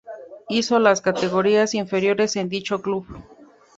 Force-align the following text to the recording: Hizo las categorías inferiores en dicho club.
Hizo 0.49 0.79
las 0.79 0.99
categorías 0.99 1.75
inferiores 1.75 2.35
en 2.35 2.49
dicho 2.49 2.81
club. 2.81 3.05